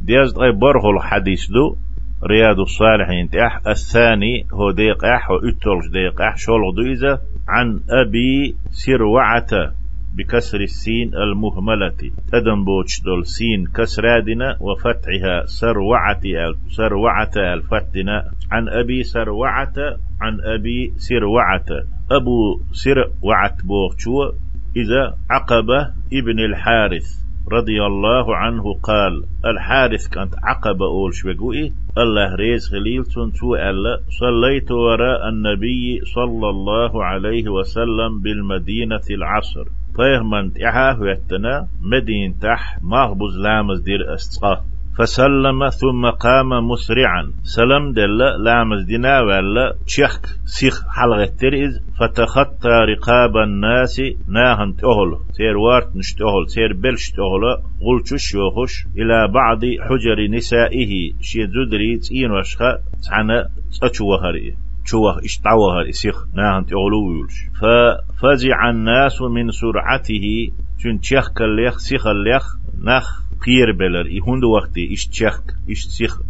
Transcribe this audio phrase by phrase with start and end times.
[0.00, 1.76] ديز أي برهو الحديث دو
[2.24, 7.18] رياض الصالحين تح الثاني هو ديق أح وإتولش ديق أح شولغ دو
[7.48, 9.72] عن أبي سروعة
[10.16, 12.00] بكسر السين المهملة.
[12.32, 16.20] تدن بوش دول سين كسرادنا وفتحها سروعة
[16.68, 19.74] سروعة الفتنا عن أبي سروعة
[20.20, 21.66] عن أبي سروعة.
[22.10, 24.32] أبو سروعة بوغشو
[24.76, 25.80] إذا عقبة
[26.12, 27.29] ابن الحارث.
[27.52, 34.70] رضي الله عنه قال الحارث كانت عقبة أول شوقوئي الله ريز خليل تنتو ألا صليت
[34.70, 39.64] وراء النبي صلى الله عليه وسلم بالمدينة العصر.
[39.98, 44.64] طيهمن تحا هوتنا مدين تح مغبوز لامز دير استقا
[44.98, 47.32] فسلم ثم قام مسرعا.
[47.42, 51.80] سلم دل لامز دينا ولا تشيخ سيخ حلغة تريز.
[52.00, 57.42] فتخطى رقاب الناس ناهن تهل سير وارت نش تهل سير بلش تهل
[57.84, 61.12] غلتش يوخش إلى بعض حجر نسائه.
[61.20, 62.78] شي زدري تين وشخة.
[63.04, 63.48] تحنا
[63.90, 70.50] تشوهري شوه اشتعوها اسيخ ناهن تغلويلش ففزع الناس من سرعته.
[70.82, 72.59] چون تشيخ كالليخ سيخ الليخ.
[72.80, 76.20] نخ قير بلر يهند وقتي اش تشيخ اش سيخ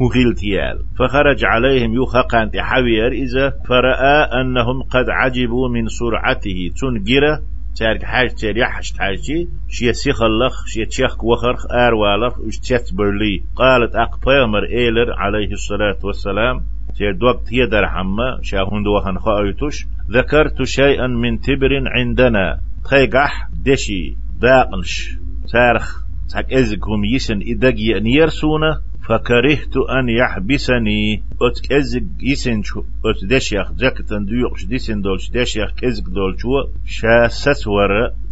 [0.00, 6.70] هغيلتيال فخرج عليهم يخقان تحوير إذا فرأى أنهم قد عجبوا من سرعته.
[6.80, 7.42] تنجرة
[7.76, 12.94] تارك حاج تار يحش حاجي شي سيخ اللخ شي تشيخ وخرخ آر والخ اش تشت
[12.94, 16.60] برلي قالت أقبامر إيلر عليه الصلاة والسلام
[16.96, 22.60] تير دوقت يدر حما شاهون دوهن خايتوش ذكرت شيئا من تبر عندنا.
[22.84, 31.22] تخيقح دشي داقنش تارخ تحك ازكم يسن إدقي أن يرسونا فكرهت أن يحبسني.
[31.42, 36.48] أت كزق يسن شو أت دشيخ جاكتن ديوقش ديسن دولش دشيخ كزق دولشو
[36.86, 37.88] شا ستور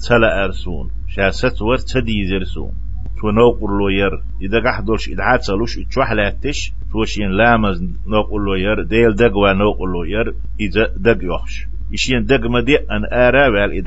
[0.08, 2.72] تلا أرسون شا ستور تدي زرسون.
[3.22, 8.82] تو نوقر لو ير إذا قحدولش إدعاد سلوش إتشوح لاتش توشين لامز نوقر لو ير
[8.82, 13.78] ديل دقوا نوقر لو ير إذا دق يوحش إشين دق مدي أن آرا وال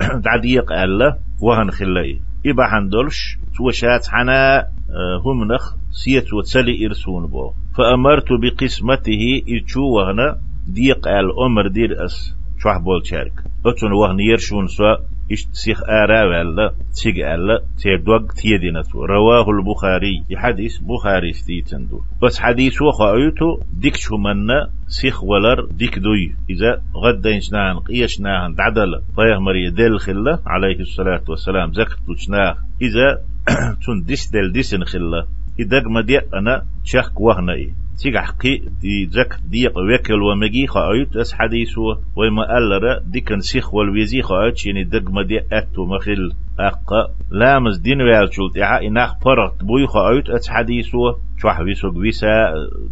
[0.24, 4.58] دعديق ألا وهن خلاي إبا حندولش توشات حنا
[4.90, 7.52] آه، هم نخ سيت وتسلي إرسون بو.
[7.76, 13.32] فأمرت بقسمته إيشو وهنا ديق الأمر دير أس شوح بول شارك.
[13.66, 14.96] أتون وهن يرشون سوا
[15.32, 20.24] إش سيخ آرا ولا تيج ألا تيدوغ تيدينتو رواه البخاري.
[20.36, 22.00] حديث بخاري ستيتندو.
[22.22, 26.34] بس حديث وخايتو ديك شو منا سيخ ولر ديك دوي.
[26.50, 31.72] إذا غدا إنشناهن قيشناهن دعدل طيه مريا دل خلة عليه الصلاة والسلام.
[31.72, 33.22] زكت شناه إذا
[33.84, 35.26] تون ديس دل ديسن خلة
[35.60, 41.16] إذا ما دي أنا شخ وهنا إيه تيجا حقي دي زك ديق وكل ومجي خايت
[41.16, 47.14] أس حديثو وما ألرا دي كان سيخ والويزي خايت شيني دق مدي أتو مخل أقا
[47.30, 50.98] لامز دين ويالشولت إعا إناخ برت بوي خايت اس حديثو
[51.38, 52.28] شوح ويسو قويسا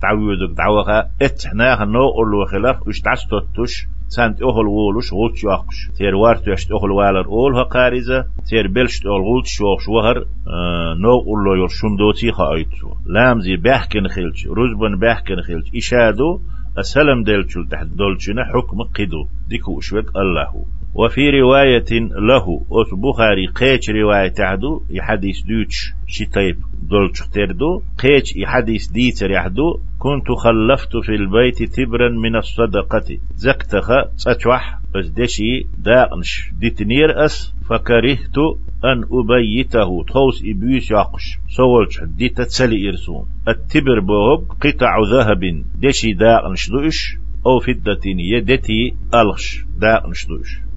[0.02, 6.48] تعويدك دعوها اتحناها نو قلو خلاف اشتعس تتش سانت أهل وولش غولت ياقش تير وارت
[6.48, 11.96] يشت أهل والر أول هقارزة تير بلشت أهل غولت شوخ شوهر آه نو قلو يرشون
[11.96, 16.40] دوتي خايتو لامزي بحكن خلش رزبن بحكن خلش إشادو
[16.78, 19.26] أسلم دلتشل تحت دولتشنا حكم قدو.
[19.48, 20.64] ديكو اشوك الله.
[20.94, 21.90] وفي رواية
[22.28, 29.78] له أس بخاري قيش رواية تعدو يحديث دوتش شتيب دولتش تردو قيش يحديث ديتر يحدو
[29.98, 33.18] كنت خلفت في البيت تبرا من الصدقة.
[33.36, 33.88] زكتخ
[34.24, 36.50] تتوح بس دشي داقنش.
[36.60, 38.36] ديتنير أس فكرهت
[38.84, 40.04] أن أبيته.
[40.04, 45.64] توس إبيس يقش سولش ديت تسلي إرسون التبر بوغ قطع ذهب.
[45.74, 47.16] دشي داقنش دوش
[47.46, 49.64] أو فدة يدتي ألغش.
[49.78, 50.71] داقنش دوش.